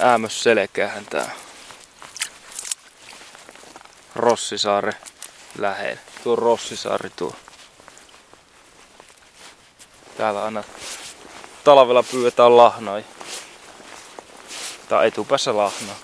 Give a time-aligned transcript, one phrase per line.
[0.00, 1.30] Äämös selkäähän tää.
[4.16, 4.92] Rossisaare
[5.58, 6.00] lähellä.
[6.22, 7.36] Tuo Rossisaari tuo.
[10.16, 10.64] Täällä aina
[11.64, 13.00] talvella pyydetään lahnaa.
[14.88, 15.96] Tai etupäässä lahnaa.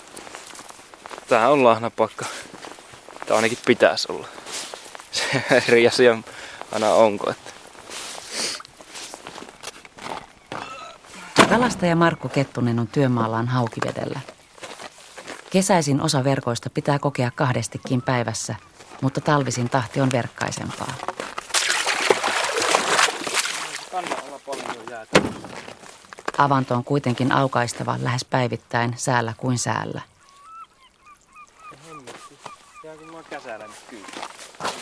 [1.27, 2.25] Tää on lahnapakka.
[3.27, 4.27] Tää ainakin pitäisi olla.
[5.11, 6.17] Se eri asia
[6.71, 7.31] aina onko.
[7.31, 7.52] Että.
[11.63, 14.19] Kalastaja Markku Kettunen on työmaallaan haukivedellä.
[15.49, 18.55] Kesäisin osa verkoista pitää kokea kahdestikin päivässä,
[19.01, 20.93] mutta talvisin tahti on verkkaisempaa.
[26.37, 30.01] Avanto on kuitenkin aukaistava lähes päivittäin säällä kuin säällä.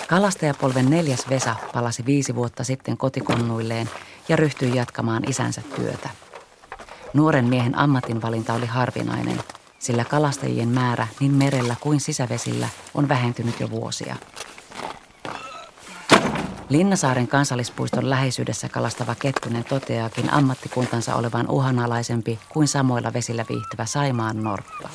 [0.07, 3.89] Kalastajapolven neljäs Vesa palasi viisi vuotta sitten kotikonnuilleen
[4.29, 6.09] ja ryhtyi jatkamaan isänsä työtä.
[7.13, 9.43] Nuoren miehen ammatinvalinta oli harvinainen,
[9.79, 14.15] sillä kalastajien määrä niin merellä kuin sisävesillä on vähentynyt jo vuosia.
[16.69, 24.89] Linnasaaren kansallispuiston läheisyydessä kalastava Kettunen toteaakin ammattikuntansa olevan uhanalaisempi kuin samoilla vesillä viihtyvä Saimaan norppa.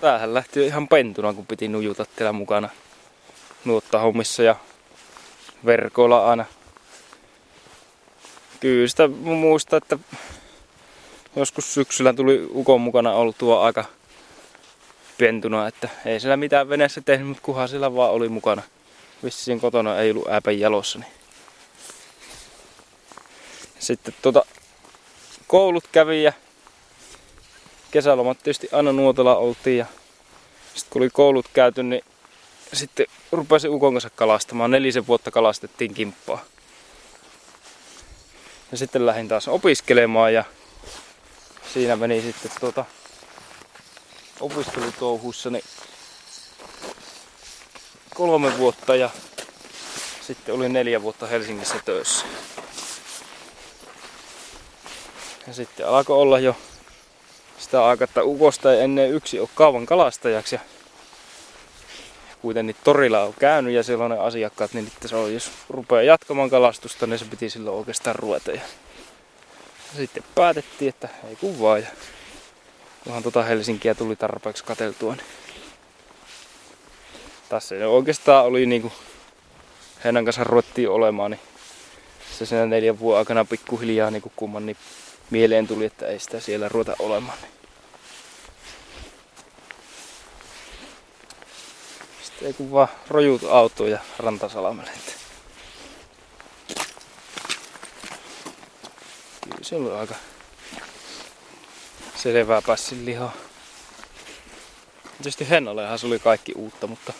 [0.00, 2.68] Tämähän lähti ihan pentuna, kun piti nujuta mukana
[3.64, 4.56] nuottahommissa ja
[5.66, 6.44] verkoilla aina.
[8.60, 9.98] Kyllä sitä muista, että
[11.36, 13.84] joskus syksyllä tuli ukon mukana oltua aika
[15.18, 18.62] pentuna, että ei siellä mitään veneessä tehnyt, mutta kuhan sillä vaan oli mukana.
[19.24, 20.98] Vissiin kotona ei ollut ääpän jalossa.
[20.98, 21.12] Niin.
[23.78, 24.44] Sitten tuota,
[25.46, 26.32] koulut kävi ja
[27.90, 29.86] kesälomat tietysti aina nuotolla oltiin ja
[30.74, 32.02] sitten kun oli koulut käyty, niin
[32.72, 34.70] sitten rupesin ukon kanssa kalastamaan.
[34.70, 36.44] Nelisen vuotta kalastettiin kimppaa.
[38.70, 40.44] Ja sitten lähdin taas opiskelemaan ja
[41.74, 42.84] siinä meni sitten tuota
[44.40, 45.64] opiskelutouhuissani
[48.14, 49.10] kolme vuotta ja
[50.20, 52.26] sitten olin neljä vuotta Helsingissä töissä.
[55.46, 56.56] Ja sitten alkoi olla jo
[57.58, 60.54] sitä aikaa, että ukosta ei ennen yksi ole kauan kalastajaksi.
[60.54, 60.60] Ja
[62.46, 66.02] kuitenkin torilla on käynyt ja siellä on ne asiakkaat, niin että se on, jos rupeaa
[66.02, 68.50] jatkamaan kalastusta, niin se piti silloin oikeastaan ruveta.
[68.50, 68.60] Ja
[69.96, 71.78] sitten päätettiin, että ei kuvaa.
[71.78, 71.86] Ja
[73.04, 75.14] kunhan tuota Helsinkiä tuli tarpeeksi kateltua.
[75.14, 75.26] Niin
[77.48, 78.92] tässä oikeastaan oli niinku
[80.04, 81.40] heidän kanssa ruvettiin olemaan, niin
[82.38, 84.76] se sen neljän vuoden aikana pikkuhiljaa niinku kumman niin
[85.30, 87.38] mieleen tuli, että ei sitä siellä ruveta olemaan.
[87.42, 87.55] Niin.
[92.46, 94.90] Ei kun vaan rojut autoja rantasalamelle.
[99.40, 100.14] Kyllä se oli aika
[102.16, 103.32] selvää passin lihaa.
[105.16, 107.12] Tietysti Hennollehan se oli kaikki uutta, mutta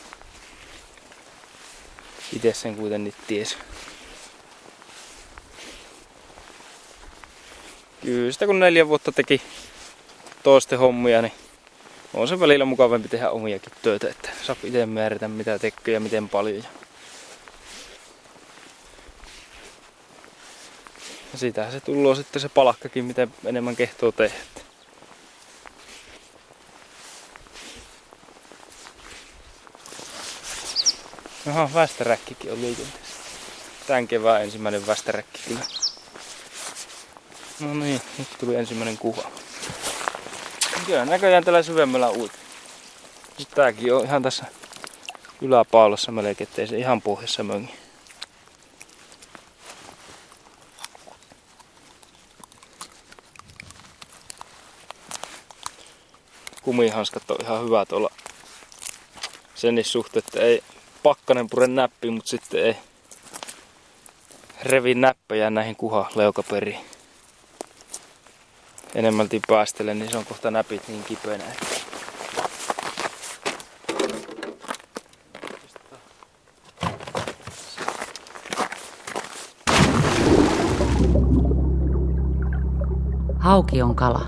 [2.32, 3.58] itse sen kuitenkin ties.
[8.02, 9.42] Kyllä sitä kun neljä vuotta teki
[10.42, 11.32] toisten hommia, niin
[12.16, 16.28] on se välillä mukavampi tehdä omiakin töitä, että saa itse määrätä mitä tekee ja miten
[16.28, 16.64] paljon.
[21.32, 24.36] Ja siitä se tulee sitten se palkkakin, miten enemmän kehtoo tehdä.
[31.48, 33.16] Aha, västäräkkikin on liikenteessä.
[33.86, 35.60] Tän kevään ensimmäinen västäräkki kyllä.
[37.60, 39.30] No niin, nyt tuli ensimmäinen kuva.
[40.86, 42.32] Kyllä näköjään tällä syvemmällä uut.
[43.38, 44.44] Nyt tääkin on ihan tässä
[45.42, 47.74] yläpaulassa melkein, ettei se ihan pohjassa möngi.
[56.62, 58.10] Kumihanskat on ihan hyvät olla
[59.54, 60.62] sen suhteen, että ei
[61.02, 62.76] pakkanen pure näppi, mutta sitten ei
[64.62, 66.95] revi näppejä näihin kuha leukaperiin.
[68.96, 71.44] Enemmälti päästele, niin se on kohta näpit niin kipeänä.
[83.38, 84.26] Hauki on kala.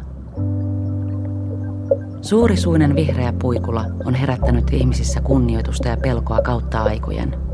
[2.23, 7.48] Suurisuinen vihreä puikula on herättänyt ihmisissä kunnioitusta ja pelkoa kautta aikojen.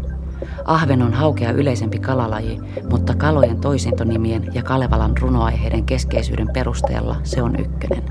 [0.64, 7.60] Ahven on haukea yleisempi kalalaji, mutta kalojen toisintonimien ja Kalevalan runoaiheiden keskeisyyden perusteella se on
[7.60, 8.04] ykkönen.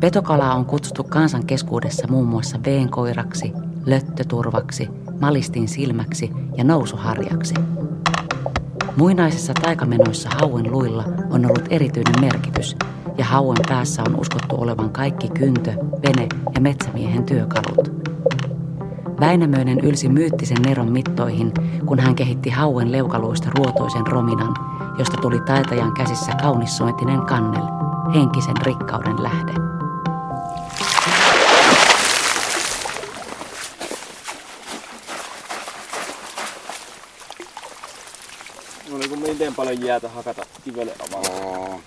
[0.00, 3.52] Petokalaa on kutsuttu kansan keskuudessa muun muassa veenkoiraksi,
[3.86, 4.88] löttöturvaksi,
[5.20, 7.54] malistin silmäksi ja nousuharjaksi.
[8.96, 12.76] Muinaisissa taikamenoissa hauen luilla on ollut erityinen merkitys,
[13.18, 17.97] ja hauen päässä on uskottu olevan kaikki kyntö, vene ja metsämiehen työkalut.
[19.20, 21.52] Väinämöinen ylsi myyttisen Neron mittoihin,
[21.86, 24.54] kun hän kehitti hauen leukaluista ruotoisen rominan,
[24.98, 27.62] josta tuli taitajan käsissä kaunissointinen kannel,
[28.14, 29.52] henkisen rikkauden lähde.
[38.90, 41.20] No niin kuin miten paljon jäätä hakata kivelle avaa.
[41.20, 41.80] Oo.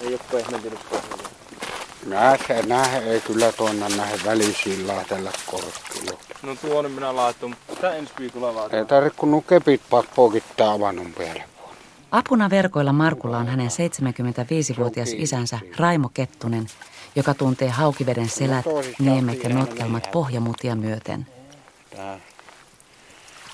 [0.00, 1.24] Ei ole pehmentynyt pohjalle.
[2.06, 5.93] Nähe, nähe ei kyllä tuonne nähe välisiin laatella korkkilo.
[6.44, 8.80] No tuonne minä laitoin, mutta tää ensi viikolla laitoin.
[8.80, 11.44] Ei tarvitse kun nuo kepit pak pokittaa avannon päälle.
[12.10, 16.66] Apuna verkoilla Markulla on hänen 75-vuotias isänsä Raimo Kettunen,
[17.16, 18.64] joka tuntee haukiveden selät,
[18.98, 21.26] niemet ja notkelmat pohjamutia myöten.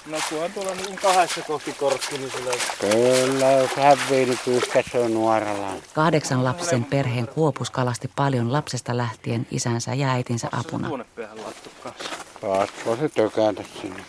[0.06, 4.98] No kunhan tuolla niin kahdessa kohti korkki, niin sillä Kyllä, jos hävii, niin pyyskä se
[4.98, 5.78] on nuorallaan.
[5.94, 10.88] Kahdeksan lapsen perheen kuopus kalasti paljon lapsesta lähtien isänsä ja äitinsä apuna.
[10.88, 12.29] tuonne päähän laittu kanssa.
[12.40, 14.04] Saatko se tökätä sinne?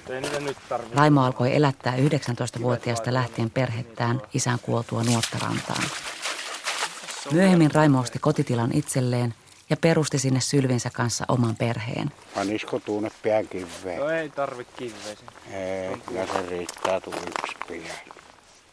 [0.95, 5.83] Raimo alkoi elättää 19-vuotiaasta lähtien perhettään isän kuoltua nuottarantaan.
[7.31, 9.33] Myöhemmin Raimo osti kotitilan itselleen
[9.69, 12.11] ja perusti sinne sylvinsä kanssa oman perheen.
[12.35, 13.99] Panisko tuonne pian kiveen?
[13.99, 15.87] No ei tarvi kiveä sinne.
[15.89, 17.97] Ei, kyllä se riittää tuu yksi pian.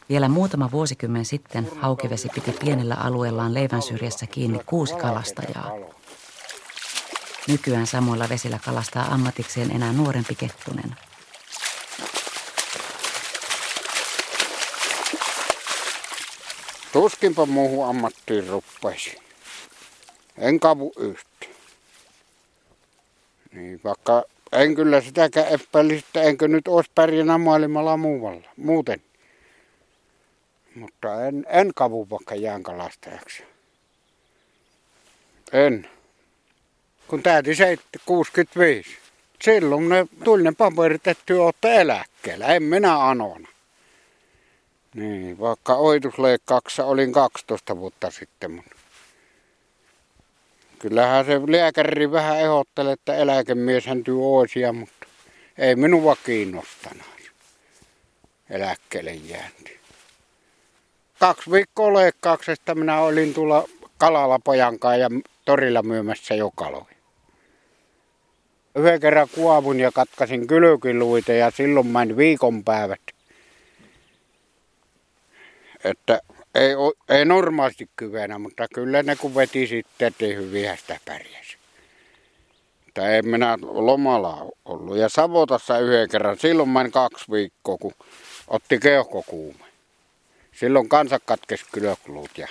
[0.09, 5.71] Vielä muutama vuosikymmen sitten Haukivesi piti pienellä alueellaan leivän syrjässä kiinni kuusi kalastajaa.
[7.49, 10.95] Nykyään samoilla vesillä kalastaa ammatikseen enää nuorempi Kettunen.
[16.93, 19.17] Tuskinpa muuhun ammattiin ruppaisi.
[20.37, 21.45] En kavu yhtä.
[23.51, 29.01] Niin vaikka en kyllä sitäkään epäilisi, että enkö nyt olisi pärjänä maailmalla muualla, muuten.
[30.75, 33.43] Mutta en, en kavu vaikka jäänkalastajaksi.
[35.51, 35.89] En.
[37.09, 37.55] Kun täytin
[38.05, 38.97] 65.
[39.41, 42.45] Silloin ne tuli ne paperit, että olette eläkkeellä.
[42.45, 43.47] En minä anona.
[44.95, 48.75] Niin, vaikka oitusleikkauksessa olin 12 vuotta sitten, mutta
[50.79, 55.07] kyllähän se lääkäri vähän ehdottelee, että eläkemieshän työ oisia, mutta
[55.57, 57.07] ei minua kiinnostanut
[58.49, 59.79] eläkkeelle jäänti.
[61.19, 63.33] Kaksi viikkoa leikkauksesta minä olin
[64.43, 65.09] pojan kanssa ja
[65.45, 66.88] torilla myymässä jo kaloja.
[68.75, 73.01] Yhden kerran kuovun ja katkasin kylkiluita ja silloin meni viikonpäivät
[75.83, 76.21] että
[76.55, 76.71] ei,
[77.09, 81.57] ei normaalisti kyvenä, mutta kyllä ne kun veti sitten, että hyviä sitä pärjäsi.
[82.85, 84.97] Mutta en minä lomalla ollut.
[84.97, 87.93] Ja Savotassa yhden kerran, silloin meni kaksi viikkoa, kun
[88.47, 89.65] otti keuhkokuume.
[90.51, 92.47] Silloin kansa katkesi kylökluut ja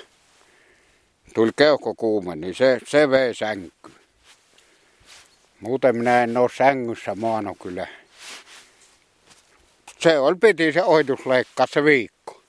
[1.35, 3.91] tuli keuhkokuume, niin se, se vei sänky.
[5.61, 7.87] Muuten minä en ole sängyssä maano kyllä.
[9.99, 12.43] Se oli piti se oitusleikkaa se viikko.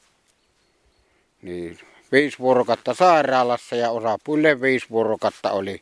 [1.42, 1.80] Niin,
[2.12, 5.82] viisi vuorokautta sairaalassa ja osa puille viisi vuorokautta oli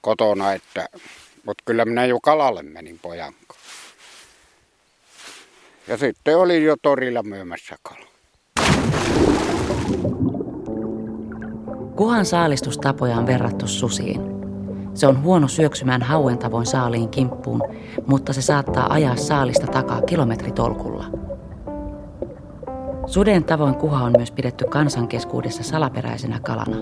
[0.00, 0.88] kotona, että,
[1.46, 3.34] mutta kyllä minä jo kalalle menin pojan.
[5.88, 8.06] Ja sitten oli jo torilla myymässä kala.
[11.96, 14.39] Kuhan saalistustapoja on verrattu susiin.
[15.00, 17.62] Se on huono syöksymään hauen tavoin saaliin kimppuun,
[18.06, 21.04] mutta se saattaa ajaa saalista takaa kilometritolkulla.
[23.06, 26.76] Suden tavoin kuha on myös pidetty kansankeskuudessa salaperäisenä kalana.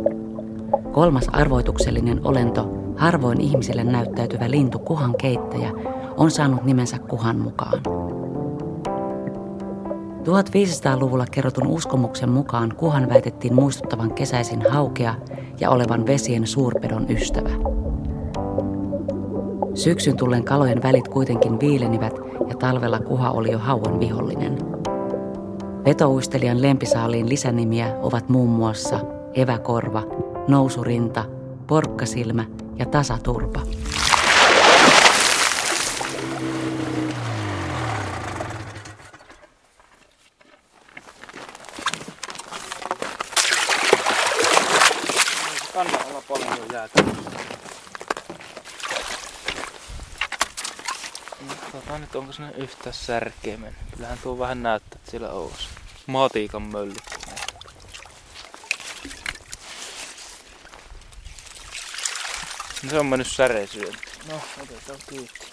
[0.93, 5.73] Kolmas arvoituksellinen olento, harvoin ihmiselle näyttäytyvä lintu kuhan keittäjä,
[6.17, 7.81] on saanut nimensä kuhan mukaan.
[10.25, 15.15] 1500-luvulla kerrotun uskomuksen mukaan kuhan väitettiin muistuttavan kesäisin haukea
[15.61, 17.79] ja olevan vesien suurpedon ystävä.
[19.75, 22.13] Syksyn tullen kalojen välit kuitenkin viilenivät
[22.49, 24.59] ja talvella kuha oli jo hauan vihollinen.
[25.85, 29.01] Vetouistelijan lempisaaliin lisänimiä ovat muun muassa
[29.35, 30.03] eväkorva,
[30.49, 31.25] nousurinta,
[31.67, 32.45] porkkasilmä
[32.79, 33.61] ja tasaturpa.
[52.93, 53.81] Särkeä mennyt?
[53.95, 55.69] Kyllähän tuo vähän näyttää, että siellä olisi.
[56.07, 57.05] Matiikan möllit.
[62.83, 63.99] No se on mennyt säresyönti.
[64.29, 65.49] No, otetaan kiitti.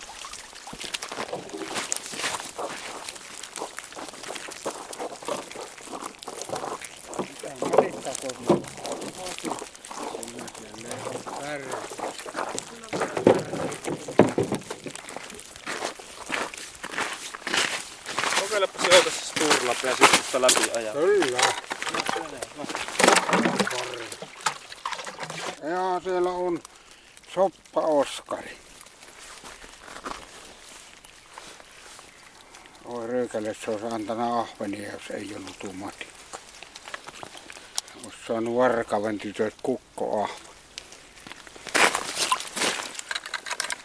[18.40, 20.94] Kokeilepa sijoita se Sturlap ja sitten sitä läpi ajaa.
[20.94, 21.40] Kyllä.
[25.64, 26.60] Ja siellä on
[27.34, 28.58] Soppa Oskari.
[32.86, 35.95] Oi ryykälle se olisi antanut ahvenia, jos ei ollut tuu matikka.
[38.04, 40.46] Olisi saanut varkaven tytöt kukko ahven.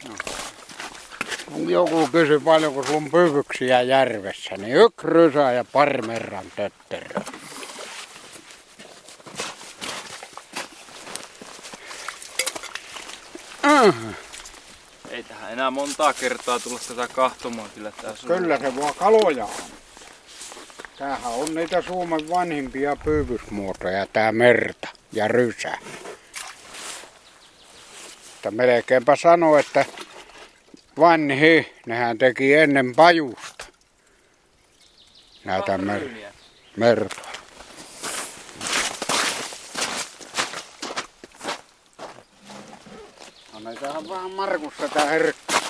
[0.08, 1.70] No.
[1.70, 7.20] Joku kysyi paljonko sulla on pyvyksiä järvessä, niin yksi rysä ja parmerran tötterö.
[13.62, 14.14] Mm.
[15.10, 18.14] Ei tähän enää montaa kertaa tulla tätä kahtomaan kyllä tää.
[18.26, 19.79] Kyllä se vaan kaloja on.
[21.00, 25.78] Tämähän on niitä Suomen vanhimpia pyyvysmuotoja, tää merta ja rysä.
[28.34, 29.84] Että melkeinpä sanoo, että
[30.98, 33.64] vanhi, nehän teki ennen pajusta.
[35.44, 36.32] Näitä mer-
[36.76, 37.30] mertoa.
[43.52, 45.60] Annetaan vähän Markusta tää herkkä.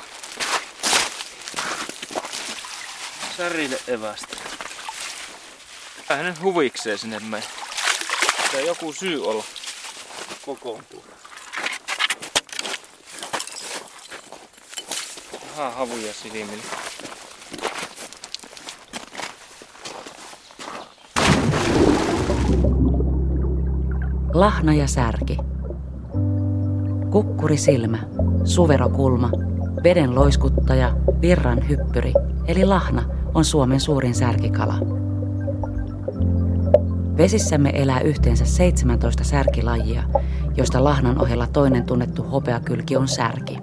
[3.37, 4.50] Särille evästä.
[6.11, 7.43] Vähän nyt huvikseen sinne mene.
[8.43, 9.45] Pitää joku syy olla
[10.47, 11.05] kokoontua.
[15.57, 16.63] Vähän havuja silmillä.
[24.35, 25.37] Lahna ja särki.
[27.11, 27.99] Kukkuri silmä,
[28.45, 29.31] suverokulma,
[29.85, 32.13] veden loiskuttaja, virran hyppyri,
[32.47, 34.75] eli lahna on Suomen suurin särkikala.
[37.21, 40.03] Vesissämme elää yhteensä 17 särkilajia,
[40.57, 43.59] joista lahnan ohella toinen tunnettu hopeakylki on särki.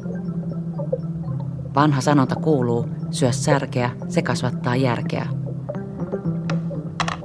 [1.76, 5.28] Vanha sanonta kuuluu, syö särkeä, se kasvattaa järkeä.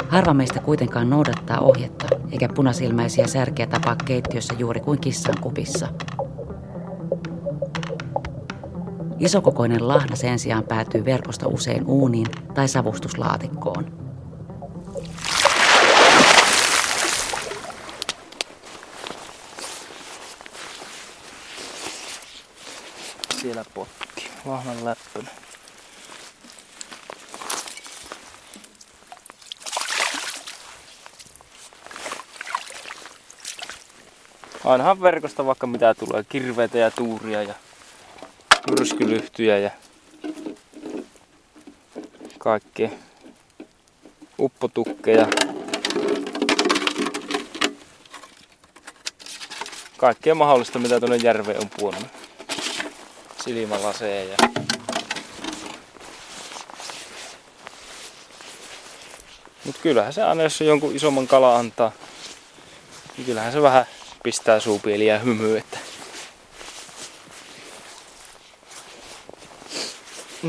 [0.09, 5.89] Harva meistä kuitenkaan noudattaa ohjetta, eikä punasilmäisiä särkeä tapaa keittiössä juuri kuin kissan kupissa.
[9.19, 14.03] Isokokoinen lahna sen sijaan päätyy verkosta usein uuniin tai savustuslaatikkoon.
[23.43, 23.65] Siellä
[24.45, 24.49] potki.
[24.49, 25.29] Lahnan läppönä.
[34.65, 36.25] Ainahan verkosta vaikka mitä tulee.
[36.29, 37.55] Kirveitä ja tuuria ja
[38.71, 39.71] myrskylyhtyjä ja
[42.39, 42.91] kaikkea.
[44.39, 45.29] Uppotukkeja.
[49.97, 52.22] Kaikkea mahdollista mitä tuonne järveen on puonut.
[53.45, 54.37] Silmälaseen ja
[59.65, 61.93] Mut kyllähän se aina, jos se jonkun isomman kala antaa,
[63.17, 63.87] niin kyllähän se vähän
[64.23, 65.79] pistää suupieliä hymyä, että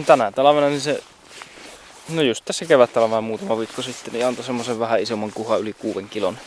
[0.05, 1.03] tänä talvena niin se,
[2.09, 6.09] no just tässä kevättalvena muutama viikko sitten, niin antoi semmoisen vähän isomman kuhan yli kuuden
[6.09, 6.37] kilon.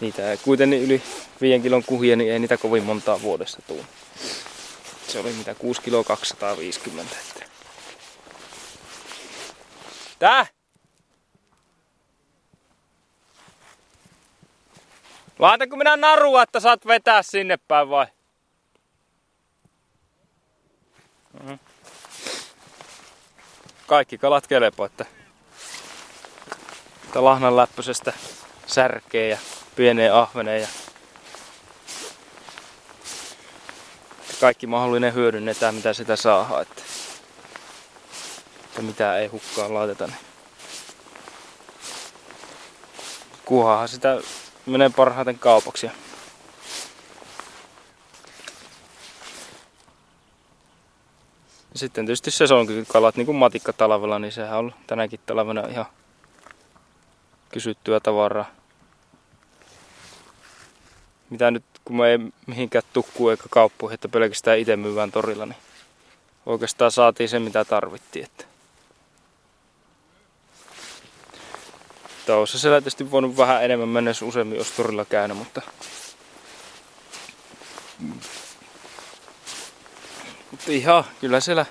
[0.00, 1.02] Niitä ei kuitenkin yli
[1.40, 3.82] viiden kilon kuhia, niin ei niitä kovin montaa vuodessa tule.
[5.08, 7.16] Se oli mitä 6 kiloa 250.
[7.28, 7.46] Että.
[10.18, 10.46] Tää!
[15.38, 18.06] Laitanko minä narua, että saat vetää sinne päin vai?
[21.42, 21.54] Mhm.
[23.86, 25.06] Kaikki kalat kelepo, että,
[27.04, 28.12] että lahnan läppöisestä
[28.66, 29.38] särkee ja
[29.76, 30.68] pieneen ahveneen ja
[34.40, 36.82] kaikki mahdollinen hyödynnetään mitä sitä saa, että,
[38.64, 40.06] että mitä ei hukkaan laiteta.
[40.06, 40.16] Niin.
[43.44, 44.20] Kuhahan sitä
[44.66, 45.90] menee parhaiten kaupaksi.
[51.74, 55.86] Sitten tietysti sesonkikalat, niin kuin matikka talvella, niin sehän on tänäkin talvena ihan
[57.52, 58.50] kysyttyä tavaraa.
[61.30, 65.56] Mitä nyt, kun me ei mihinkään tukku eikä kauppuihin, että pelkästään itse myyvään torilla, niin
[66.46, 68.24] oikeastaan saatiin se mitä tarvittiin.
[68.24, 68.44] Että.
[72.28, 75.62] Olisi siellä tietysti voinut vähän enemmän mennä, jos useammin olisi torilla käynyt, mutta
[80.50, 81.66] mutta ihan, kyllä siellä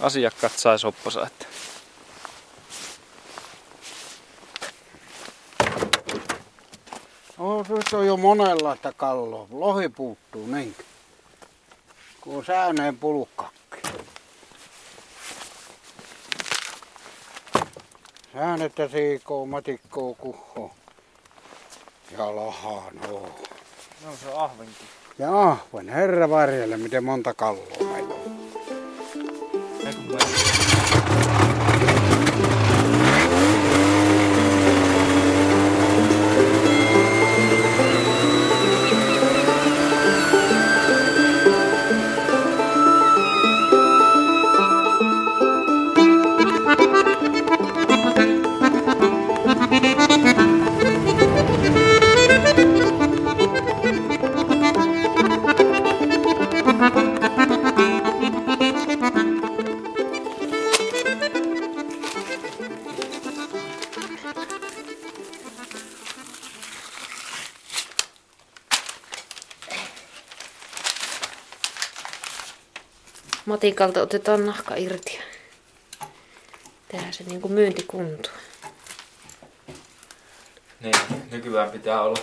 [0.00, 1.26] asiakkaat sai soppansa.
[1.26, 1.51] Että.
[7.68, 9.46] No, nyt on jo monenlaista kalloa.
[9.50, 10.82] Lohi puuttuu niinkö?
[12.20, 13.82] Kun on sääneen pulkkakki.
[18.32, 20.70] Säänettä siikoo, matikkoa, kuho.
[22.18, 23.20] Ja lahaa, no.
[24.04, 24.86] No se on ahvenkin.
[25.18, 28.42] Ja ahven, herra varjelle, miten monta kalloa meillä on.
[73.62, 75.18] Matikalta otetaan nahka irti
[76.88, 78.30] tehdään se niin kuin myyntikunto.
[80.80, 80.94] Niin,
[81.30, 82.18] nykyään pitää olla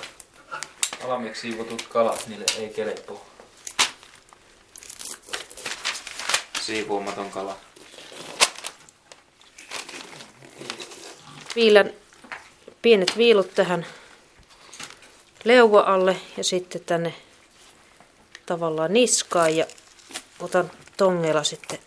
[1.08, 3.26] valmiiksi siivotut kalat, niille ei kelpaa.
[6.62, 7.58] Siivuumaton kala.
[11.56, 11.94] Viilän
[12.82, 13.86] pienet viilut tähän
[15.44, 17.14] leuva alle ja sitten tänne
[18.46, 19.66] tavallaan niskaan ja
[20.40, 21.80] otan tongella sitten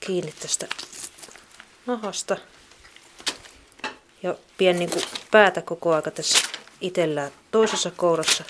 [0.00, 0.66] kiinni tästä
[1.86, 2.36] nahasta.
[4.22, 6.38] Ja pien niin kuin päätä koko aika tässä
[6.80, 8.44] itsellään toisessa kourassa.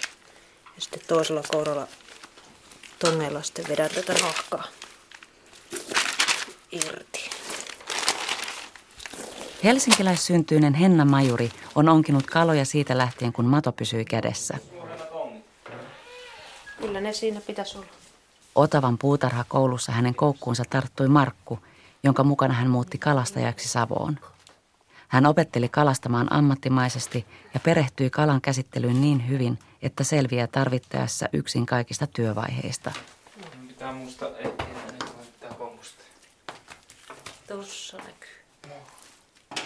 [0.65, 1.89] Ja sitten toisella kouralla
[2.99, 4.65] tongella sitten vedän tätä nahkaa
[6.73, 7.31] irti.
[9.65, 14.59] Helsinkiläissyntyinen Henna Majuri on onkinut kaloja siitä lähtien, kun mato pysyi kädessä.
[16.81, 18.00] Kyllä ne siinä pitäisi olla.
[18.55, 21.59] Otavan puutarhakoulussa hänen koukkuunsa tarttui Markku,
[22.03, 24.19] jonka mukana hän muutti kalastajaksi Savoon.
[25.09, 32.07] Hän opetteli kalastamaan ammattimaisesti ja perehtyi kalan käsittelyyn niin hyvin, että selviää tarvittaessa yksin kaikista
[32.07, 32.93] työvaiheista.
[33.69, 33.95] Pitää.
[37.49, 38.41] Tuossa näkyy.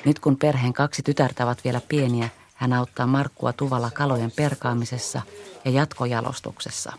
[0.05, 5.23] Nyt kun perheen kaksi tytärtä ovat vielä pieniä, hän auttaa Markkua tuvalla kalojen perkaamisessa
[5.65, 6.93] ja jatkojalostuksessa.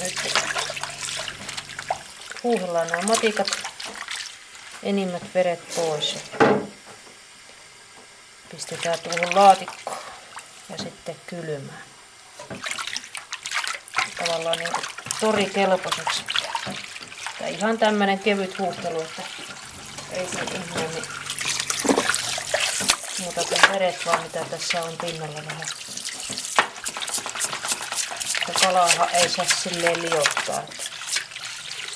[0.00, 0.34] Nyt
[2.42, 3.48] huuhellaan nämä matikat,
[4.82, 6.16] enimmät veret pois.
[8.50, 9.98] Pistetään tuohon laatikkoon
[10.68, 11.84] ja sitten kylmään.
[14.18, 14.70] Tavallaan niin
[15.20, 16.22] torikelpoiseksi.
[17.40, 19.22] Ja ihan tämmönen kevyt huuhtelu, että
[20.12, 21.04] ei se ihmeemmin
[23.18, 25.66] muuta kuin veret vaan mitä tässä on pinnalla vähän.
[28.50, 30.84] Ja kalaahan ei saa silleen liottaa, että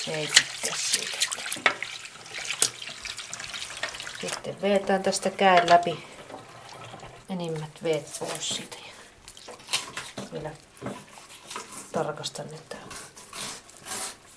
[0.05, 1.17] se ei tykkää siitä.
[4.21, 6.07] Sitten vetään tästä käen läpi
[7.29, 8.77] enimmät veet pois siitä.
[10.17, 10.51] Ja vielä
[11.91, 12.77] tarkastan, että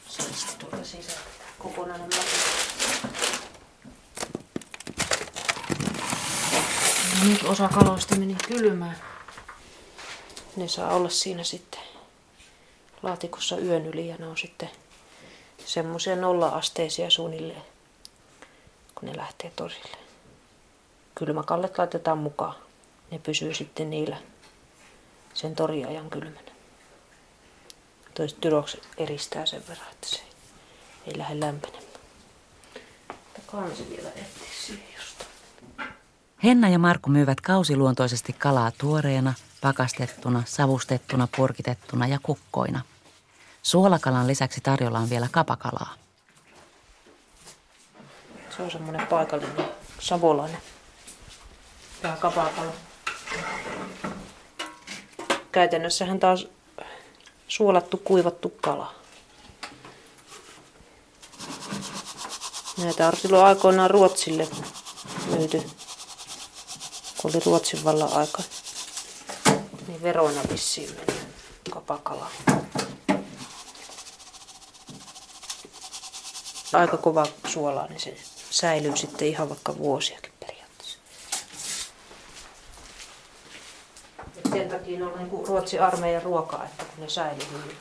[0.09, 1.21] siisti tuolta sisältä
[1.59, 2.37] kokonainen läpi.
[7.19, 8.99] No nyt osa kaloista meni kylmään.
[10.57, 11.88] Ne saa olla siinä sitten
[13.03, 14.71] laatikossa yön yli ja ne on sitten
[15.67, 17.63] semmoisia nolla-asteisia suunnilleen,
[18.95, 19.99] kun ne lähtee torille.
[21.15, 22.55] Kylmäkallet laitetaan mukaan.
[23.11, 24.17] Ne pysyy sitten niillä
[25.35, 26.51] sen toriajan kylmänä.
[28.15, 30.21] Toiset tyrokset eristää sen verran, että se
[31.07, 31.85] ei, lähde lämpenemään.
[33.47, 34.09] Kansi vielä
[34.97, 35.31] jostain.
[36.45, 42.81] Henna ja Markku myyvät kausiluontoisesti kalaa tuoreena, pakastettuna, savustettuna, purkitettuna ja kukkoina.
[43.63, 45.95] Suolakalan lisäksi tarjolla on vielä kapakalaa.
[48.57, 49.65] Se on semmoinen paikallinen
[49.99, 50.61] savolainen.
[52.03, 52.73] Vähän kapakala.
[55.53, 56.47] Käytännössähän taas
[57.49, 58.95] suolattu, kuivattu kala.
[62.79, 64.49] Näitä on silloin aikoinaan Ruotsille
[65.37, 65.63] myyty,
[67.17, 68.43] kun oli Ruotsin vallan aika.
[69.99, 71.21] Niin veroina vissiin meni.
[71.71, 72.31] kapakala.
[76.73, 78.17] Aika kova suolaa, niin se
[78.51, 80.99] säilyy sitten ihan vaikka vuosiakin periaatteessa.
[84.37, 87.77] Et sen takia ne on niin kuin Ruotsin armeijan ruokaa, että kun ne säilyy hyvin.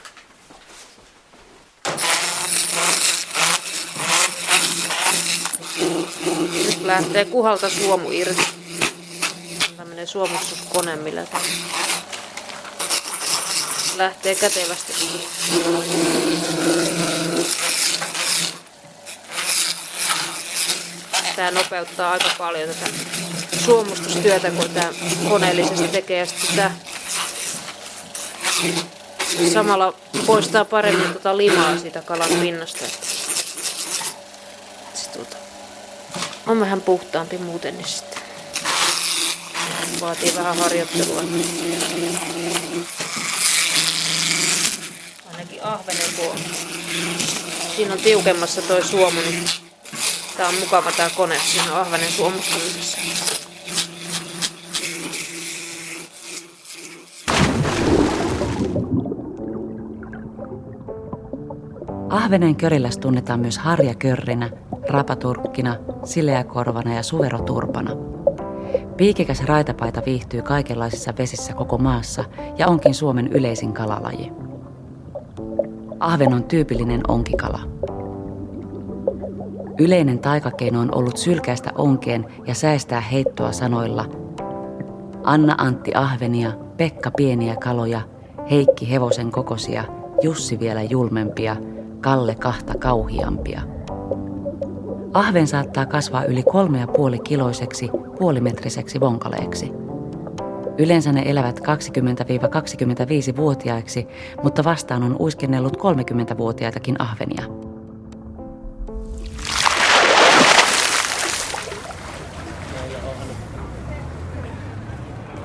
[6.65, 8.47] Nyt lähtee kuhalta suomu irti.
[9.77, 11.43] Tämmönen suomustuskone, millä tämä
[13.97, 14.93] lähtee kätevästi.
[21.35, 22.89] Tämä nopeuttaa aika paljon tätä
[23.65, 24.93] suomustustyötä, kun tämä
[25.29, 26.27] koneellisesti tekee.
[26.55, 26.71] Tämä
[29.53, 29.93] samalla
[30.25, 32.85] poistaa paremmin tuota limaa siitä kalan pinnasta.
[35.13, 35.37] Tuota,
[36.47, 38.21] on vähän puhtaampi muuten, niin sitten
[40.01, 41.23] vaatii vähän harjoittelua.
[45.67, 46.37] Ahvenen kun on.
[47.75, 49.43] Siinä on tiukemmassa toi suomu, niin
[50.37, 52.97] tää on mukava tää kone siinä ahvenen suomustamisessa.
[62.09, 64.49] Ahvenen körilläs tunnetaan myös harjakörrinä,
[64.89, 65.75] rapaturkkina,
[66.05, 67.91] sileäkorvana ja suveroturpana.
[68.97, 72.25] Piikikäs raitapaita viihtyy kaikenlaisissa vesissä koko maassa
[72.57, 74.31] ja onkin Suomen yleisin kalalaji.
[75.99, 77.59] Ahven on tyypillinen onkikala.
[79.79, 84.05] Yleinen taikakeino on ollut sylkäistä onkeen ja säistää heittoa sanoilla
[85.23, 88.01] Anna Antti ahvenia, Pekka pieniä kaloja,
[88.51, 89.83] Heikki hevosen kokosia,
[90.21, 91.55] Jussi vielä julmempia,
[92.01, 93.61] Kalle kahta kauhiampia.
[95.13, 99.86] Ahven saattaa kasvaa yli kolme ja puoli kiloiseksi puolimetriseksi vonkaleeksi.
[100.77, 104.07] Yleensä ne elävät 20-25-vuotiaiksi,
[104.43, 107.43] mutta vastaan on uiskennellut 30-vuotiaitakin ahvenia.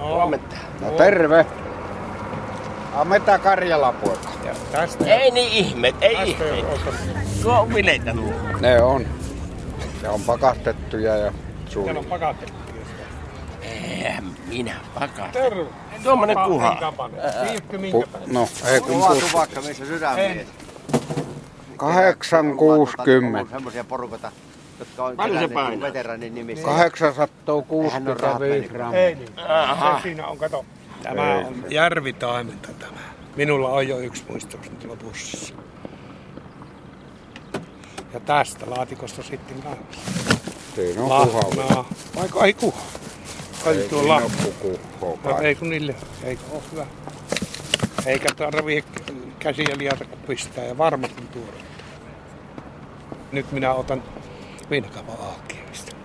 [0.01, 0.57] Huomenta.
[0.81, 1.47] No terve.
[2.95, 4.29] Ameta Karjala poika.
[4.45, 6.69] Ja tästä ei niin ihme, ei Tästä ihme.
[7.43, 8.33] Tuo on bileitä nuo.
[8.61, 9.07] Ne on.
[10.03, 11.33] Ne on pakastettuja ja
[11.69, 12.47] Siellä on suuri.
[13.63, 15.29] Eihän minä pakaa.
[15.29, 15.65] Terve.
[16.03, 16.93] Tuommoinen Kuha.
[17.81, 19.25] minkä Pu- no, ei kun Kova pus.
[19.25, 20.45] tupakka, missä sydämiä.
[21.77, 23.51] 860.
[23.51, 24.33] Semmoisia porukoita,
[24.79, 25.81] jotka on Paljon se painaa?
[25.89, 26.65] veteraanin nimissä.
[26.67, 27.99] 865
[28.73, 28.95] mennyt.
[28.95, 29.29] Ei niin.
[29.49, 29.97] Aha.
[29.97, 30.65] Se siinä on, kato.
[31.03, 31.45] Tämä Ei.
[31.45, 32.99] on järvitaimenta tämä.
[33.37, 35.55] Minulla on jo yksi muistaakseni tuolla bussissa.
[38.15, 40.11] Ja tästä laatikosta sitten kanssa.
[40.75, 41.41] Siinä on kuha.
[41.59, 41.85] Lahnaa.
[42.17, 42.83] Vaiko ei kuha?
[43.67, 44.03] Oli Ei tuo
[45.03, 45.47] No, kai.
[45.47, 45.95] ei kun niille,
[46.25, 46.87] eikö ole hyvä.
[48.07, 48.85] Eikä tarvii
[49.39, 51.53] käsiä liata kun pistää ja varmasti tuoda.
[53.33, 54.03] Nyt minä otan
[54.71, 55.97] viinakaupan aakkiavista.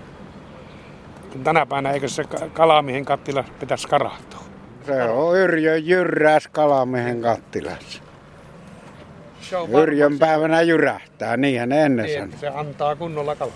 [1.32, 4.42] Kun tänä päivänä eikö se ka- kalamiehen kattila pitäisi karahtua?
[4.86, 8.02] Se on Yrjön jyrräs kalamiehen kattilassa.
[9.82, 12.38] Yrjön päivänä jyrähtää, niinhän ne ennen niin, sanoi.
[12.40, 13.54] se antaa kunnolla kalaa.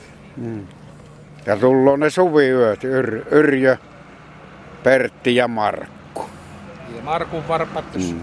[1.45, 3.77] Ja tullut ne suviyöt, Yr, Yrjö,
[4.83, 6.29] Pertti ja Markku.
[6.95, 8.15] Ja Markun varpat, jos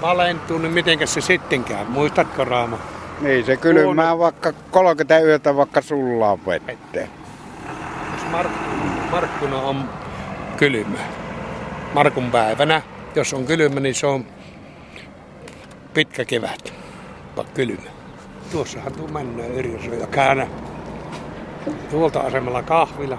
[0.00, 1.90] valentuu, niin mitenkäs se sittenkään?
[1.90, 2.78] Muistatko Raama?
[3.20, 7.08] Niin se kylmää vaikka 30 yötä vaikka sullaa vetteen.
[8.12, 8.50] Jos Mark,
[9.10, 9.88] Markkuna on
[10.56, 10.98] kylmä,
[11.94, 12.82] Markun päivänä,
[13.14, 14.26] jos on kylmä, niin se on
[15.94, 16.74] pitkä kevät,
[17.36, 17.90] vaikka kylmä.
[18.52, 20.46] Tuossahan tuu mennään Yrjössä ja käännä
[21.90, 23.18] tuolta asemalla kahvila.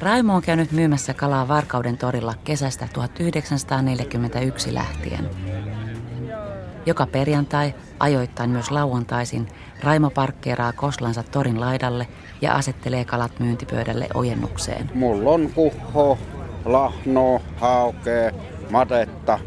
[0.00, 5.30] Raimo on käynyt myymässä kalaa Varkauden torilla kesästä 1941 lähtien.
[6.86, 9.48] Joka perjantai, ajoittain myös lauantaisin,
[9.82, 12.08] Raimo parkkeeraa koslansa torin laidalle
[12.40, 14.90] ja asettelee kalat myyntipöydälle ojennukseen.
[14.94, 16.18] Mulla on kuho,
[16.64, 18.30] lahno, haukea,
[18.70, 19.38] matetta,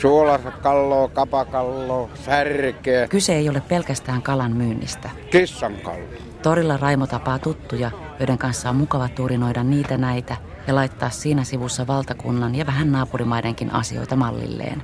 [0.00, 5.10] suolakalloa, kapakalloa, särkeä, Kyse ei ole pelkästään kalan myynnistä.
[5.30, 6.27] kissankallo.
[6.48, 11.86] Torilla Raimo tapaa tuttuja, joiden kanssa on mukava turinoida niitä näitä ja laittaa siinä sivussa
[11.86, 14.82] valtakunnan ja vähän naapurimaidenkin asioita mallilleen.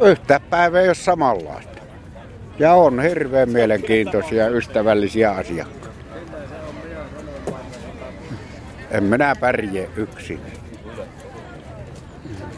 [0.00, 1.82] Yhtä päivää ei ole samanlaista.
[2.58, 5.88] Ja on hirveän mielenkiintoisia ystävällisiä asiakkaita.
[8.90, 10.40] En minä pärjää yksin.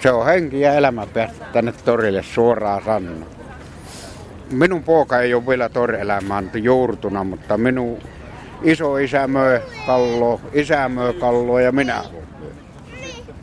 [0.00, 1.06] Se on henki ja elämä
[1.52, 3.26] tänne torille suoraan sanoa.
[4.50, 7.98] Minun poika ei ole vielä torielämään juurtuna, mutta minun
[8.66, 12.05] iso isä möi kalloa, isä möi kalloa ja minä.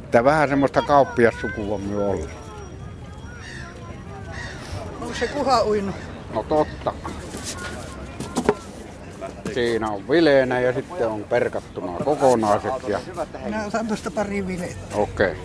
[0.03, 2.29] Että vähän semmoista kauppiassukua myö olla.
[5.01, 5.95] Onko se kuha uinut?
[6.33, 6.93] No totta.
[9.53, 12.99] Siinä on vileenä ja sitten on perkattuna kokonaiset ja
[13.45, 14.95] Minä otan tuosta pari vilettä.
[14.95, 15.31] okei.
[15.31, 15.43] Okay.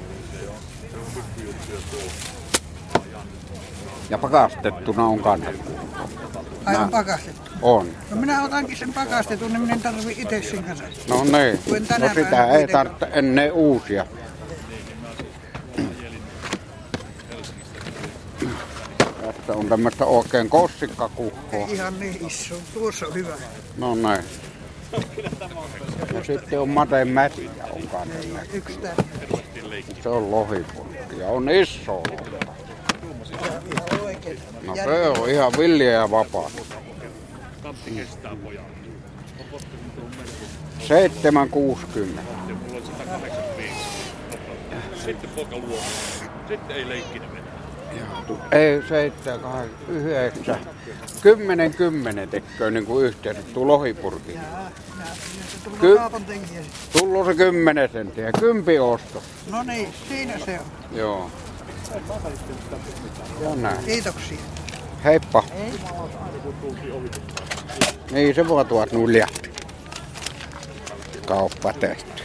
[4.11, 5.71] Ja pakastettuna on kannattu.
[6.65, 7.48] Ai on pakastettu.
[7.63, 7.89] On.
[8.11, 10.85] No minä otankin sen pakastetun, niin minä en tarvi itse sen kanssa.
[11.09, 11.61] No niin.
[11.99, 14.07] No sitä ei itse- tarvitse ennen uusia.
[19.23, 21.67] Tässä on tämmöistä oikein kossikkakuhkoa.
[21.69, 22.55] Ihan niin iso.
[22.75, 23.35] Tuossa on hyvä.
[23.77, 24.25] No näin.
[26.15, 28.19] Ja sitten on Maten mätiä on kanssa.
[28.53, 28.95] Yksi tää.
[30.03, 32.53] Se on lohipurkki ja on iso lohta.
[34.63, 36.51] No se on ihan villiä ja vapaa.
[40.89, 42.23] 760.
[48.53, 50.59] Ei, seitsemän, kahdeksan, yhdeksän.
[51.23, 54.39] Kymmenen kymmenen tekee niin kuin yhteensä tuo lohipurki.
[55.81, 55.99] Ky-
[56.93, 59.23] tullut se kymmenen senttiä, kympi osto.
[59.51, 60.97] No niin, siinä se on.
[60.99, 61.31] Joo.
[63.41, 63.85] Ja näin.
[63.85, 64.39] Kiitoksia.
[65.05, 65.43] Heippa.
[68.11, 69.27] Niin se voi tuot nulja.
[71.27, 72.23] Kauppa tehty.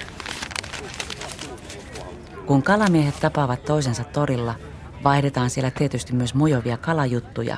[2.45, 4.55] Kun kalamiehet tapaavat toisensa torilla,
[5.03, 7.57] vaihdetaan siellä tietysti myös mujovia kalajuttuja.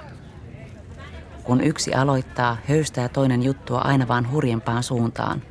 [1.44, 5.42] Kun yksi aloittaa, höystää toinen juttua aina vaan hurjempaan suuntaan.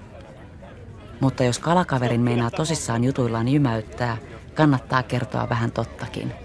[1.20, 4.16] Mutta jos kalakaverin meinaa tosissaan jutuillaan jymäyttää,
[4.54, 6.43] kannattaa kertoa vähän tottakin.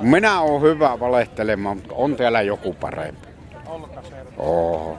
[0.00, 3.28] Minä oon hyvä valehtelemaan, mutta on täällä joku parempi.
[4.38, 4.98] Oho.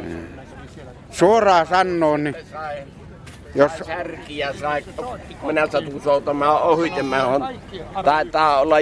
[0.00, 0.26] Mm.
[1.10, 2.36] Suoraan sanoo, niin
[3.54, 4.84] jos Särkiä sai,
[5.42, 7.60] minä satun soutamaan ohite, mä on,
[8.04, 8.76] taitaa olla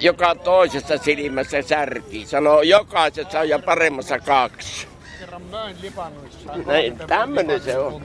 [0.00, 2.26] joka toisessa silmässä särki.
[2.26, 4.86] Sanoo jokaisessa on ja paremmassa kaksi.
[6.66, 8.02] Näin, tämmönen se on.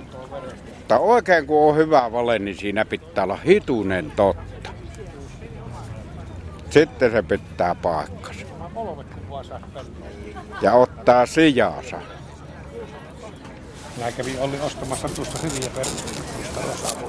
[0.78, 4.53] Mutta oikein kun on hyvä vale, niin siinä pitää olla hitunen totta.
[6.74, 8.46] Sitten se pitää paikkansa.
[10.62, 11.98] Ja ottaa sijansa.
[14.00, 17.00] Mä kävin Olli ostamassa tuosta hyviä perustelusta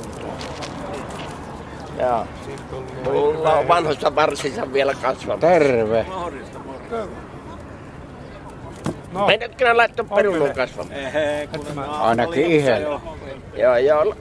[2.01, 2.27] Joo.
[3.05, 5.41] Mulla on vanhoissa varsissa vielä kasvanut.
[5.41, 6.07] Terve.
[9.13, 11.01] No, Meidätkö ne laittoi perunun kasvamaan?
[11.89, 12.83] Ainakin ihan.
[13.57, 14.17] Joo, joo.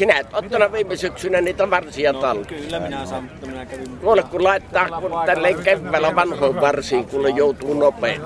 [0.00, 2.62] Sinä et ottanut viime syksynä niitä varsia talteen.
[2.62, 7.36] Kyllä minä saan, mutta minä kävin Kuule, kun laittaa kun tälleen keväällä vanhoin varsiin, kun
[7.36, 8.22] joutuu nopein.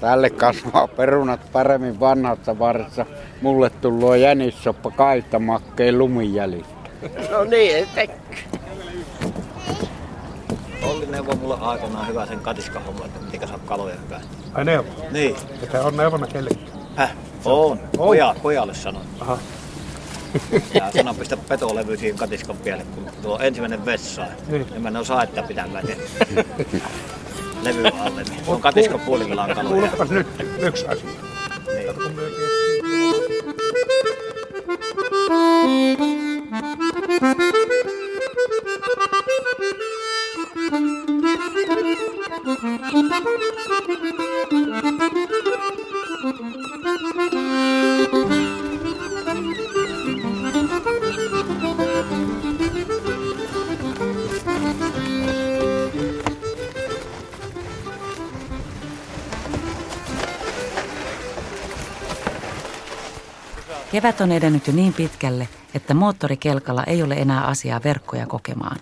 [0.00, 3.06] Tälle kasvaa perunat paremmin vanhassa varsa.
[3.42, 6.74] Mulle tullut jänissoppa kaitamakkeen lumijäljistä.
[7.30, 8.16] No niin, ei tekee.
[10.82, 14.20] Olli neuvoi mulle aikanaan hyvä sen katiskahomma, että miten saa kaloja hyvää.
[14.54, 14.88] ai neuvo.
[15.10, 15.36] Niin.
[15.62, 16.68] Että on neuvona kellekin.
[16.96, 17.14] Häh?
[17.44, 17.80] On.
[17.96, 19.02] Poja, pojalle sanon.
[19.20, 19.38] Aha.
[20.74, 24.26] Ja sanon pistä petolevy siihen katiskan pielle, kun tuo ensimmäinen vessa.
[24.48, 24.66] Niin.
[24.70, 25.96] Niin mä en osaa, että pitää lähteä
[27.62, 28.22] levy alle.
[28.22, 29.68] Niin tuo katiskan puolivilla on kaloja.
[29.72, 30.26] Kuulepas nyt
[30.58, 31.10] yksi asia.
[31.66, 31.92] Niin.
[63.92, 68.76] Kevät on edennyt jo niin pitkälle, että moottorikelkalla ei ole enää asiaa verkkoja kokemaan.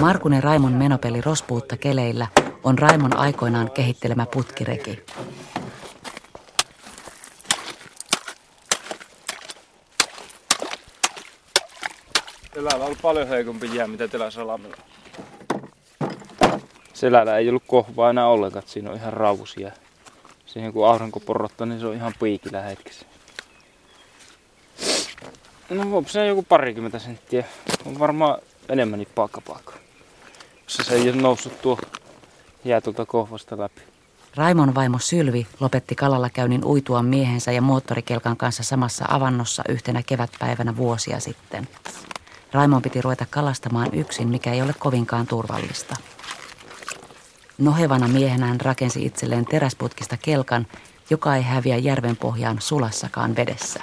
[0.00, 2.26] Markun ja Raimon menopeli Rospuutta keleillä
[2.64, 5.02] on Raimon aikoinaan kehittelemä putkireki.
[12.54, 14.76] Selällä on paljon heikompi jää, mitä Telä Salamilla.
[16.92, 19.72] Selällä ei ollut kohvaa enää ollenkaan, siinä on ihan rausia.
[20.52, 23.06] Siihen kun aurinko porrottaa, niin se on ihan piikillä hetkessä.
[25.70, 27.44] No onko se joku parikymmentä senttiä.
[27.86, 29.72] On varmaan enemmänkin paakkapaakka.
[30.64, 31.78] Koska se ei ole noussut tuo
[32.64, 33.80] jää tuolta kohvasta läpi.
[34.34, 40.76] Raimon vaimo Sylvi lopetti kalalla käynnin uituan miehensä ja moottorikelkan kanssa samassa avannossa yhtenä kevätpäivänä
[40.76, 41.68] vuosia sitten.
[42.52, 45.96] Raimon piti ruveta kalastamaan yksin, mikä ei ole kovinkaan turvallista.
[47.60, 50.66] Nohevana miehenä hän rakensi itselleen teräsputkista kelkan
[51.10, 53.80] joka ei häviä järven pohjaan sulassakaan vedessä.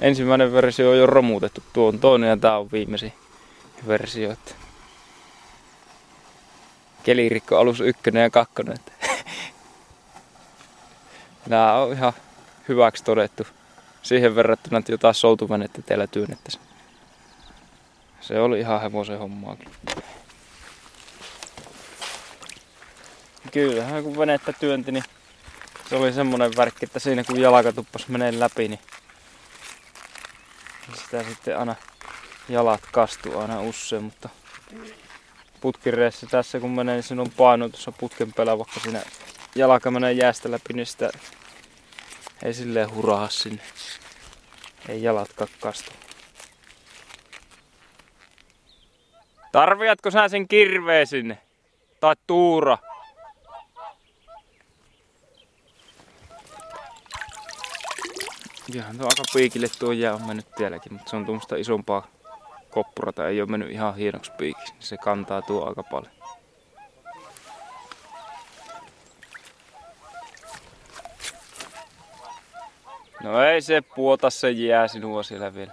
[0.00, 3.12] Ensimmäinen versio on jo romutettu, tuo on toinen ja tämä on viimeisin
[3.86, 4.36] versio.
[7.02, 8.78] Kelirikko alus ykkönen ja kakkonen.
[11.48, 12.12] Nämä on ihan
[12.68, 13.46] hyväksi todettu
[14.02, 16.64] siihen verrattuna, että jotain soutuvenettä teillä työnnettäisiin.
[18.20, 19.56] Se oli ihan hevosen hommaa.
[23.52, 25.04] Kyllähän kun venettä työnti, niin
[25.88, 28.80] se oli semmonen värkki, että siinä kun jalka tuppas menee läpi, niin
[30.94, 31.74] sitä sitten aina
[32.48, 34.28] jalat kastuu aina usein, mutta
[35.60, 39.02] putkireessä tässä kun menee, niin siinä on paino tuossa putken päällä, vaikka siinä
[39.54, 41.10] jalka menee jäästä läpi, niin sitä
[42.42, 43.62] ei silleen huraha sinne.
[44.88, 45.28] Ei jalat
[45.60, 45.92] kastu.
[49.52, 51.38] Tarviatko sä sen kirveen sinne?
[52.00, 52.78] Tai tuura?
[58.74, 62.06] Ihan tuo aika piikille tuo jää on mennyt tielläkin, mutta se on tuommoista isompaa
[62.70, 63.28] koppurata.
[63.28, 66.12] Ei ole mennyt ihan hienoksi piikiksi, niin se kantaa tuo aika paljon.
[73.22, 75.72] No ei se puota se jää sinua siellä vielä.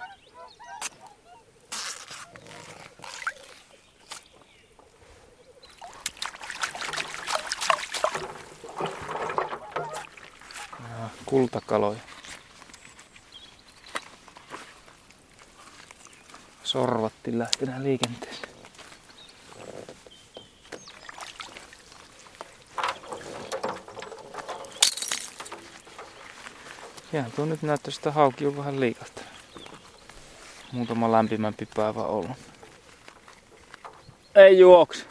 [10.81, 12.14] Ah, Kultakaloja.
[16.75, 18.49] Sorvatti lähtenä liikenteeseen.
[27.13, 29.31] Ihan tuo nyt näyttää sitä hauki on vähän liikahtanut.
[30.71, 32.37] Muutama lämpimämpi päivä ollut.
[34.35, 35.05] Ei juokse.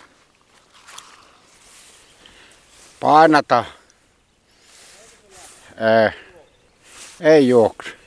[3.01, 3.65] Painata.
[5.77, 6.21] Ei,
[7.21, 8.04] ei juokse.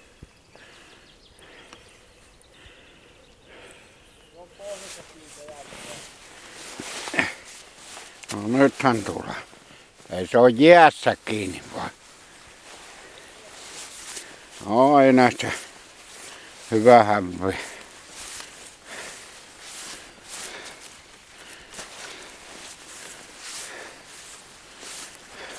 [8.78, 9.36] Nythän tulee.
[10.10, 11.90] Ei se ole jäässä kiinni vaan.
[15.06, 15.52] Ei näistä
[16.72, 17.58] hyvä hämpi.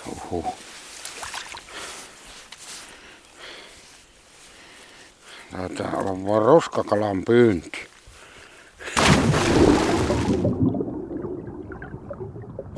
[0.07, 0.55] Uhu.
[5.93, 7.89] Olla vaan roskakalan pyynti.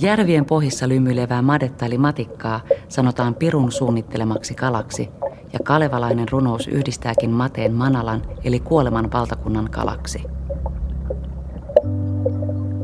[0.01, 5.09] Järvien pohjissa lymyilevää madetta eli matikkaa sanotaan pirun suunnittelemaksi kalaksi,
[5.53, 10.25] ja kalevalainen runous yhdistääkin mateen manalan eli kuoleman valtakunnan kalaksi.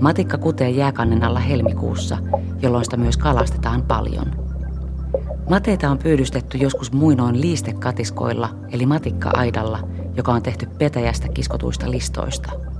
[0.01, 2.19] Matikka kutee jääkannen alla helmikuussa,
[2.63, 4.27] jolloin sitä myös kalastetaan paljon.
[5.51, 9.79] Mateita on pyydystetty joskus muinoin liistekatiskoilla eli matikka-aidalla,
[10.17, 12.76] joka on tehty petäjästä kiskotuista listoista.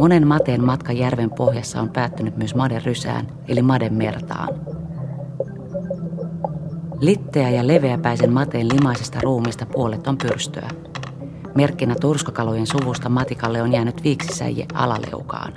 [0.00, 4.48] Monen mateen matka järven pohjassa on päättynyt myös maderysään eli madenmertaan.
[7.00, 10.70] Litteä ja leveäpäisen mateen limaisesta ruumista puolet on pyrstöä.
[11.54, 15.52] Merkkinä turskakalojen suvusta matikalle on jäänyt viiksisäie alaleukaan.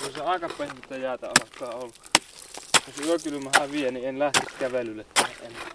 [0.00, 1.92] Kyllä se aika pehmeitä jäätä alkaa olla.
[2.86, 5.70] Jos yökylmä häviää, niin en lähde kävelylle tähän enää.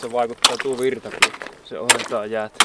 [0.00, 1.30] Tässä vaikuttaa tuo virta, kun
[1.64, 2.64] se ohentaa jäätä.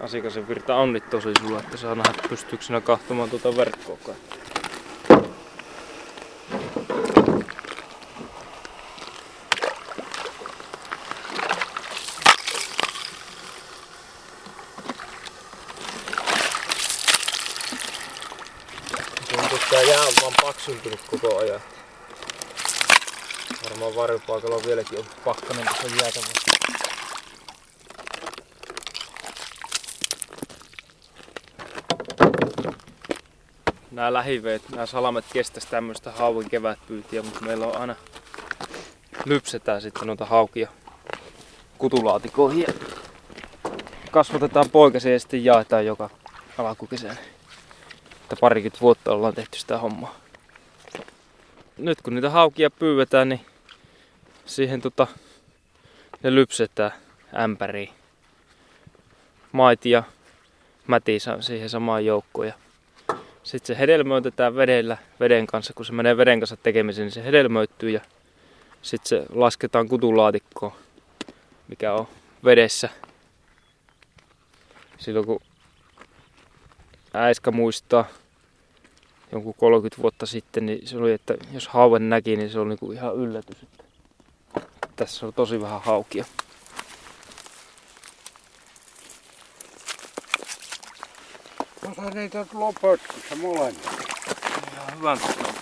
[0.00, 3.96] Asikasen virta on nyt tosi sulla, että saa nähdä pystyykö sinä kahtomaan tuota verkkoa.
[19.28, 21.60] Tuntuu, että tää jää on vaan paksuntunut koko ajan.
[23.84, 26.50] Varmaan varjopaikalla on vieläkin on pakkanen tuossa jäätä vasta.
[33.90, 37.96] Nämä lähiveet, nämä salamet kestäisi tämmöistä hauvin kevätpyytiä, mutta meillä on aina
[39.24, 40.68] lypsetään sitten noita haukia
[41.78, 42.74] kutulaatikoihin ja
[44.10, 46.10] kasvatetaan poikasia ja sitten jaetaan joka
[46.58, 47.18] alkukesän.
[48.22, 50.14] Että parikymmentä vuotta ollaan tehty sitä hommaa.
[51.78, 53.46] Nyt kun niitä haukia pyydetään, niin
[54.46, 55.06] siihen tota,
[56.22, 56.92] ne lypsetään
[57.40, 57.90] ämpäriin.
[59.52, 60.02] Maiti ja
[60.86, 62.52] mäti siihen samaan joukkoon.
[63.42, 65.72] Sitten se hedelmöitetään vedellä, veden kanssa.
[65.74, 68.00] Kun se menee veden kanssa tekemiseen, niin se hedelmöittyy ja
[68.82, 70.72] sitten se lasketaan kutulaatikkoon,
[71.68, 72.08] mikä on
[72.44, 72.88] vedessä.
[74.98, 75.40] Silloin kun
[77.14, 78.04] äiskä muistaa
[79.32, 82.92] jonkun 30 vuotta sitten, niin se oli, että jos hauen näki, niin se oli niinku
[82.92, 83.62] ihan yllätys.
[83.62, 83.83] Että
[84.96, 86.24] tässä on tosi vähän haukia.
[91.80, 93.84] Tuossa niitä lopetkussa molemmat.
[94.72, 95.54] Ihan hyvän kokoinen.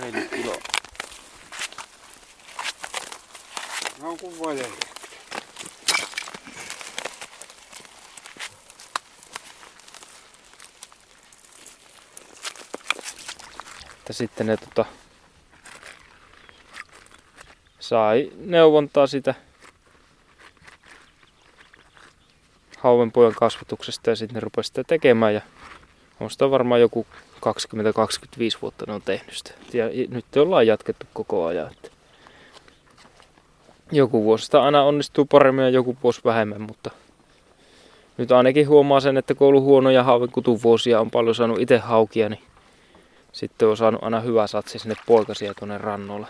[0.00, 0.56] Reilu kilo.
[4.00, 4.58] Ne on kuin.
[13.98, 14.84] Että sitten ne tota,
[17.88, 19.34] sai neuvontaa sitä
[22.78, 25.40] hauenpojan kasvatuksesta ja sitten ne rupesi sitä tekemään ja
[26.20, 27.48] on sitä varmaan joku 20-25
[28.62, 29.54] vuotta ne on tehnyt sitä.
[29.72, 31.72] Ja nyt ollaan jatkettu koko ajan.
[31.72, 31.90] Että
[33.92, 36.90] joku vuosi sitä aina onnistuu paremmin ja joku vuosi vähemmän, mutta
[38.16, 41.78] nyt ainakin huomaa sen, että kun on ollut huonoja haaven kutuvuosia, on paljon saanut itse
[41.78, 42.42] haukia, niin
[43.32, 46.26] sitten on saanut aina hyvä satsi sinne poikasia tuonne rannolle.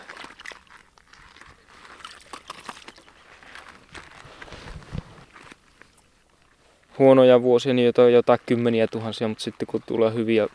[6.98, 10.48] Huonoja vuosia, niin jotain, jotain kymmeniä tuhansia, mutta sitten kun tulee hyviä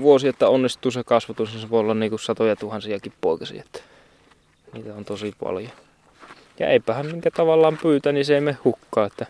[0.00, 3.62] vuosia, että onnistuu se kasvatus, niin se voi olla niin kuin satoja tuhansiakin poikasia.
[3.62, 3.80] Että
[4.72, 5.72] niitä on tosi paljon.
[6.58, 9.26] Ja eipähän minkä tavallaan pyytä, niin se ei mene hukkaa, että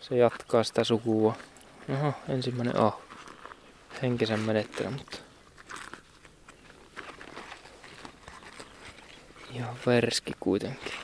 [0.00, 1.34] se jatkaa sitä sukua.
[1.92, 3.02] Oho, ensimmäinen aho.
[4.02, 5.18] Henkisen menettely, mutta
[9.54, 11.03] Ihan verski kuitenkin.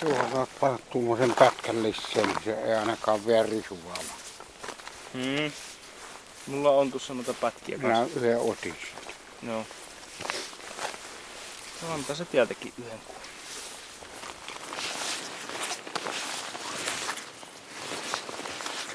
[0.00, 3.96] Tuohon panna tuommoisen pätkän lisään, niin se ei ainakaan vie risuaa.
[5.14, 5.52] Hmm.
[6.46, 8.20] Mulla on tuossa noita pätkiä Minä kanssa.
[8.20, 8.74] yhden otin.
[9.46, 9.64] Joo.
[11.82, 12.98] No antaa se tietenkin yhden.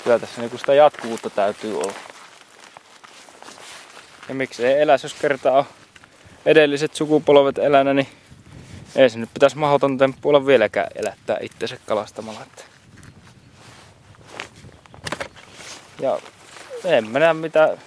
[0.03, 1.93] Kyllä tässä niinku sitä jatkuvuutta täytyy olla.
[4.29, 5.65] Ja miksi ei eläisi, jos kertaa on
[6.45, 8.07] edelliset sukupolvet elänä, niin
[8.95, 12.41] ei se nyt pitäisi mahdoton temppu olla vieläkään elättää itsensä kalastamalla.
[12.41, 12.63] Että.
[15.99, 16.19] Ja
[16.83, 17.77] en mä näe mitään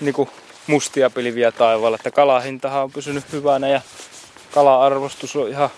[0.00, 0.28] niinku
[0.66, 3.80] mustia pilviä taivaalla, että kalahintahan on pysynyt hyvänä ja
[4.54, 5.70] kala-arvostus on ihan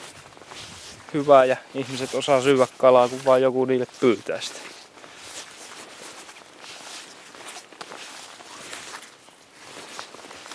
[1.15, 4.61] hyvä ja ihmiset osaa syödä kalaa, kun vaan joku niille pyytää sitä.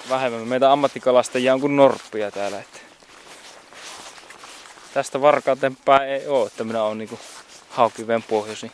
[0.09, 2.59] Vähemmän meitä ammattikalastajia on kuin norppia täällä.
[2.59, 2.79] Että
[4.93, 7.19] tästä varkaatempää ei oo, että minä olen niinku
[7.69, 8.71] haukiveen pohjoisin.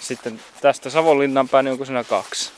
[0.00, 2.50] Sitten tästä Savonlinnan päin niin onko siinä kaksi.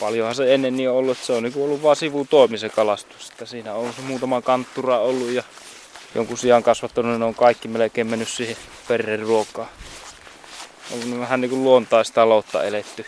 [0.00, 3.30] Paljonhan se ennen niin on ollut, että se on niinku ollut vaan sivutoimi se kalastus.
[3.30, 5.42] Että siinä on se muutama kanttura ollut ja
[6.14, 8.56] jonkun sijan kasvattanut, ne on kaikki melkein mennyt siihen
[8.88, 9.68] perheen ruokaan.
[10.92, 13.06] On vähän niinku luontaistaloutta eletty.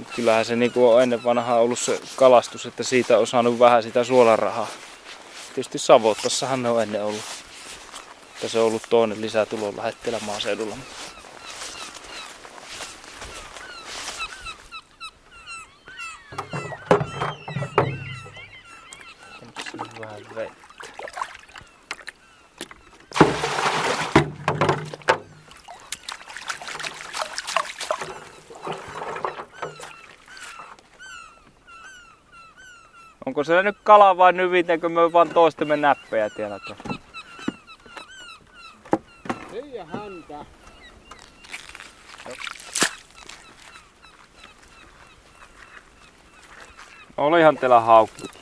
[0.00, 3.82] Mut kyllähän se niinku on ennen vanhaa ollut se kalastus, että siitä on saanut vähän
[3.82, 4.66] sitä suolarahaa.
[5.54, 7.20] Tietysti Savottassahan ne on ennen ollut.
[8.34, 10.76] Että se on ollut toinen lisätulon lähettelä maaseudulla.
[20.00, 20.69] Vähän vettä.
[33.26, 36.58] Onko se nyt kala vai nyvitäänkö me vaan toistemme näppejä tiellä?
[39.52, 40.44] Ei häntä.
[47.16, 48.39] Olihan teillä haukku.